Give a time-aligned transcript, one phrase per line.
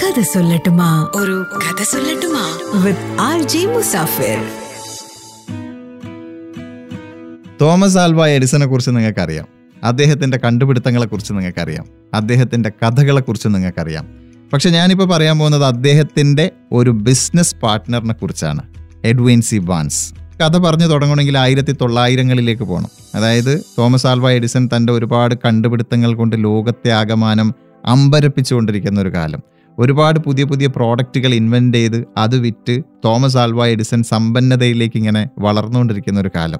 [0.00, 1.08] കഥ സൊല്ലട്ടുമാ.
[1.14, 2.60] ഒരു കഥ സൊല്ലട്ടുമാ.
[2.84, 4.38] With R J Musafir.
[7.60, 9.46] Thomas Alva എഡിസനെ കുറിച്ച് നിങ്ങൾക്കറിയാം.
[9.84, 11.84] അദ്ദേഹത്തിന്റെ കണ്ടുപിടുത്തങ്ങളെ കുറിച്ച് നിങ്ങൾക്കറിയാം.
[12.14, 14.08] അദ്ദേഹത്തിന്റെ കഥകളെ കുറിച്ച് നിങ്ങൾക്കറിയാം.
[14.52, 18.62] പക്ഷെ ഞാനിപ്പോൾ പറയാൻ പോകുന്നത് അദ്ദേഹത്തിന്റെ ഒരു ബിസിനസ് പാർട്ട്ണറിനെ കുറിച്ചാണ്.
[19.04, 25.34] എഡ്വിൻ സി ബാൻസ് കഥ പറഞ്ഞു തുടങ്ങണമെങ്കിൽ ആയിരത്തി തൊള്ളായിരങ്ങളിലേക്ക് പോകണം അതായത് തോമസ് ആൽവ എഡിസൺ തന്റെ ഒരുപാട്
[25.34, 27.54] കണ്ടുപിടുത്തങ്ങൾ കൊണ്ട് ലോകത്തെ ആകമാനം
[27.84, 29.40] അമ്പരപ്പിച്ചുകൊണ്ടിരിക്കുന്ന ഒരു കാലം.
[29.78, 36.30] ഒരുപാട് പുതിയ പുതിയ പ്രോഡക്റ്റുകൾ ഇൻവെന്റ് ചെയ്ത് അത് വിറ്റ് തോമസ് ആൽവ എഡിസൺ സമ്പന്നതയിലേക്ക് ഇങ്ങനെ വളർന്നുകൊണ്ടിരിക്കുന്ന ഒരു
[36.34, 36.58] കാലം.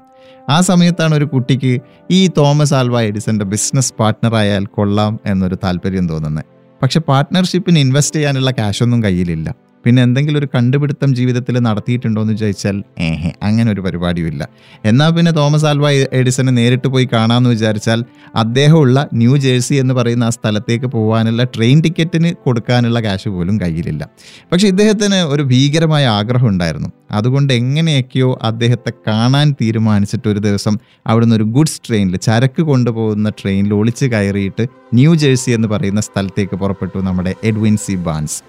[0.48, 6.45] ആ സമയത്താണ് ഒരു കുട്ടിക്ക് ഈ തോമസ് ആൽവ എഡിസന്റെ ബിസിനസ് പാർട്ട്ണറായാൽ കൊള്ളാം എന്നൊരു താല്പര്യം തോന്നുന്നത്.
[6.82, 9.54] പക്ഷെ പാർട്ട്ണർഷിപ്പിന് ഇൻവെസ്റ്റ് ചെയ്യാനുള്ള ക്യാഷൊന്നും കയ്യിലില്ല.
[9.84, 14.48] പിന്നെ എന്തെങ്കിലും ഒരു കണ്ടുപിടുത്തം ജീവിതത്തിൽ നടത്തിയിട്ടുണ്ടോ എന്ന് ചോദിച്ചാൽ ഏഹെ അങ്ങനെ ഒരു പരിപാടിയുമില്ല.
[14.84, 18.05] എന്നാൽ പിന്നെ തോമസ് ആൽവ എഡിസനെ നേരിട്ട് പോയി കാണാമെന്ന് വിചാരിച്ചാൽ
[18.35, 24.02] അദ്ദേഹമുള്ള ന്യൂ ജേഴ്സി എന്ന് പറയുന്ന ആ സ്ഥലത്തേക്ക് പോകാനുള്ള ട്രെയിൻ ടിക്കറ്റിന് കൊടുക്കാനുള്ള കാശ് പോലും കയ്യിലില്ല.
[24.52, 26.91] പക്ഷേ ഇദ്ദേഹത്തിന് ഒരു ഭീകരമായ ആഗ്രഹം ഉണ്ടായിരുന്നു.
[27.13, 34.07] അതുകൊണ്ട് എങ്ങനെയൊക്കെയോ അദ്ദേഹത്തെ കാണാൻ തീരുമാനിച്ചിട്ട് ഒരു ദിവസം അവിടുന്ന് ഒരു ഗുഡ്സ് ട്രെയിനിൽ ചരക്ക് കൊണ്ടുപോകുന്ന ട്രെയിനിൽ ഒളിച്ച്
[34.07, 38.43] കയറിയിട്ട് ന്യൂ ജേഴ്സി എന്ന് പറയുന്ന സ്ഥലത്തേക്ക് പുറപ്പെട്ടു നമ്മുടെ എഡ്വിൻ സി ബാൻസ്.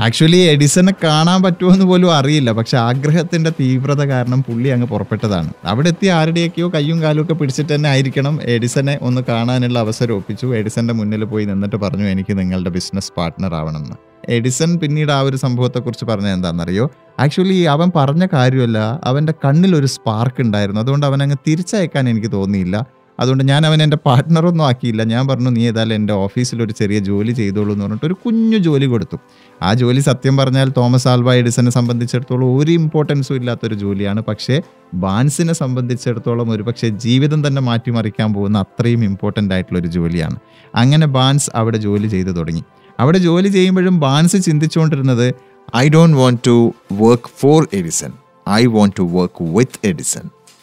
[0.00, 2.52] ആക്ച്വലി എഡിസനെ കാണാൻ പറ്റുമോ എന്ന് പോലും അറിയില്ല.
[2.52, 5.52] പക്ഷെ ആഗ്രഹത്തിന്റെ തീവ്രത കാരണം പുള്ളി അങ്ങ് പുറപ്പെട്ടതാണ്.
[5.64, 8.38] അവിടെ എത്തി ആരുടെയൊക്കെയോ കയ്യും കാലും ഒക്കെ പിടിച്ചിട്ട് തന്നെ ആയിരിക്കണം.
[8.42, 10.56] എഡിസനെ ഒന്ന് കാണാനുള്ള അവസരം ഒപ്പിച്ചു.
[10.56, 13.96] എഡിസന്റെ മുന്നിൽ പോയി നിന്നിട്ട് പറഞ്ഞു എനിക്ക് നിങ്ങളുടെ ബിസിനസ് പാർട്ട്ണർ ആവണമെന്ന്.
[14.28, 16.90] എഡിസൺ പിന്നീട് ആ ഒരു സംഭവത്തെക്കുറിച്ച് പറഞ്ഞത് എന്താണെന്നറിയോ?
[17.18, 19.00] ആക്ച്വലി അവൻ പറഞ്ഞ കാര്യമല്ല.
[19.04, 20.80] അവന്റെ കണ്ണിലൊരു സ്പാർക്ക് ഉണ്ടായിരുന്നു.
[20.80, 22.86] അതുകൊണ്ട് അവൻ അങ്ങ് തിരിച്ചയക്കാൻ എനിക്ക് തോന്നിയില്ല.
[23.20, 25.02] അതുകൊണ്ട് ഞാൻ അവൻ എന്റെ പാർട്ട്ണറൊന്നും ആക്കിയില്ല.
[25.02, 28.86] ഞാൻ പറഞ്ഞു നീ ഏതായാലും എന്റെ ഓഫീസിൽ ഒരു ചെറിയ ജോലി ചെയ്തോളൂ എന്ന് പറഞ്ഞിട്ട് ഒരു കുഞ്ഞു ജോലി
[28.86, 29.16] കൊടുത്തു.
[29.62, 34.22] ആ ജോലി സത്യം പറഞ്ഞാൽ തോമസ് ആൽവ എഡിസനെ സംബന്ധിച്ചിടത്തോളം ഒരു ഇമ്പോർട്ടൻസും ഇല്ലാത്തൊരു ജോലിയാണ്.
[34.22, 34.62] പക്ഷേ
[34.94, 40.36] ബാൻസിനെ സംബന്ധിച്ചിടത്തോളം ഒരു പക്ഷേ ജീവിതം തന്നെ മാറ്റിമറിക്കാൻ പോകുന്ന അത്രയും ഇമ്പോർട്ടന്റ് ആയിട്ടുള്ള ഒരു ജോലിയാണ്.
[40.74, 42.62] അങ്ങനെ ബാൻസ് അവിടെ ജോലി ചെയ്തു തുടങ്ങി.
[43.00, 45.34] അവിടെ ജോലി ചെയ്യുമ്പോഴും Barnes ചിന്തിച്ചുകൊണ്ടിരുന്നത്
[45.76, 48.12] I don't want to work for Edison
[48.50, 50.20] I want to work with Edison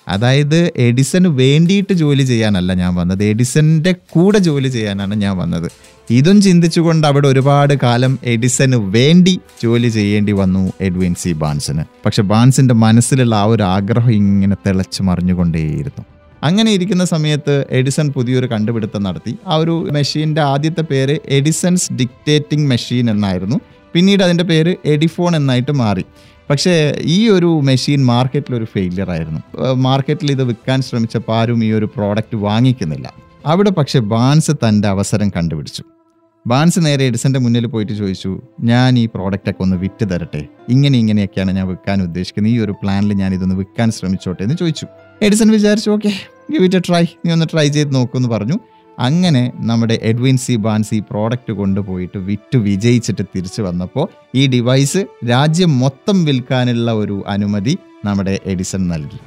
[0.07, 3.23] അതായത് എഡിസന് വേണ്ടിയിട്ട് ജോലി ചെയ്യാനല്ല ഞാൻ വന്നത്.
[3.23, 5.71] എഡിസന്റെ കൂടെ ജോലി ചെയ്യാനാണ് ഞാൻ വന്നത്.
[6.09, 11.83] ഇതും ചിന്തിച്ചുകൊണ്ട് അവിടെ ഒരുപാട് കാലം എഡിസന് വേണ്ടി ജോലി ചെയ്യേണ്ടി വന്നു എഡ്വിൻ സി ബാൻസിന്.
[12.05, 16.05] പക്ഷെ ബാൻസിന്റെ മനസ്സിലുള്ള ആ ഒരു ആഗ്രഹം ഇങ്ങനെ തിളച്ചു മറിഞ്ഞുകൊണ്ടേയിരുന്നു.
[16.43, 19.37] അങ്ങനെ ഇരിക്കുന്ന സമയത്ത് എഡിസൺ പുതിയൊരു കണ്ടുപിടുത്തം നടത്തി.
[19.47, 23.59] ആ ഒരു മെഷീന്റെ ആദ്യത്തെ പേര് എഡിസൺസ് ഡിക്റ്റേറ്റിംഗ് മെഷീൻ എന്നായിരുന്നു.
[23.95, 26.05] പിന്നീട് അതിന്റെ പേര് എഡിഫോൺ എന്നായിട്ട് മാറി.
[26.49, 29.41] പക്ഷേ ഈ ഒരു മെഷീൻ മാർക്കറ്റിൽ ഒരു ഫെയിലിയർ ആയിരുന്നു.
[29.73, 33.13] മാർക്കറ്റിൽ ഇത് വിൽക്കാൻ ശ്രമിച്ചപ്പോൾ ആരും ഈ ഒരു പ്രോഡക്റ്റ് വാങ്ങിക്കുന്നില്ല.
[33.45, 35.83] അവിടെ പക്ഷെ ബാൻസ് തന്റെ അവസരം കണ്ടുപിടിച്ചു.
[36.47, 40.47] ബാൻസ് നേരെ എഡിസന്റെ മുന്നിൽ പോയിട്ട് ചോദിച്ചു ഞാൻ ഈ പ്രോഡക്റ്റൊക്കെ ഒന്ന് വിറ്റ് തരട്ടെ?
[40.69, 42.53] ഇങ്ങനെ ഇങ്ങനെയൊക്കെയാണ് ഞാൻ വിൽക്കാൻ ഉദ്ദേശിക്കുന്നത്.
[42.53, 44.43] ഈ ഒരു പ്ലാനിൽ ഞാൻ ഇതൊന്ന് വിൽക്കാൻ ശ്രമിച്ചോട്ടെ?
[44.43, 44.87] എന്ന് ചോദിച്ചു.
[45.21, 46.09] എഡിസൺ വിചാരിച്ചു okay
[46.51, 48.53] give it a try നീ ഒന്ന് ട്രൈ ചെയ്ത് നോക്കുമെന്ന് പറഞ്ഞു.
[48.99, 56.25] അങ്ങനെ നമ്മുടെ എഡ്വിൻ സി ബാൻസ് പ്രോഡക്റ്റ് കൊണ്ടുപോയിട്ട് വിറ്റ് വിജയിച്ചിട്ട് തിരിച്ചു വന്നപ്പോൾ ഈ ഡിവൈസ് രാജ്യം മൊത്തം
[56.25, 59.19] വിൽക്കാനുള്ള ഒരു അനുമതി നമ്മുടെ എഡിസൺ നൽകി.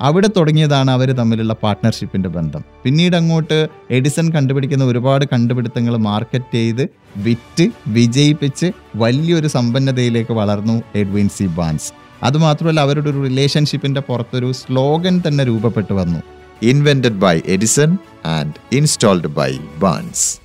[0.00, 2.64] അവിടെ തുടങ്ങിയതാണ് അവർ തമ്മിലുള്ള പാർട്ട്ണർഷിപ്പിന്റെ ബന്ധം.
[2.84, 11.44] പിന്നീട് അങ്ങോട്ട് എഡിസൺ കണ്ടുപിടിക്കുന്ന ഒരുപാട് കണ്ടുപിടുത്തങ്ങൾ മാർക്കറ്റ് ചെയ്ത് വിറ്റ് വിജയിപ്പിച്ച് വലിയൊരു സമ്പന്നതയിലേക്ക് വളർന്നു എഡ്വിൻ സി
[11.44, 11.92] ബാൻസ്.
[12.22, 16.39] അതുമാത്രമല്ല അവരുടെ ഒരു റിലേഷൻഷിപ്പിന്റെ പുറത്തൊരു സ്ലോഗൻ തന്നെ രൂപപ്പെട്ടു വന്നു.
[16.60, 20.40] invented by Edison and installed by Barnes.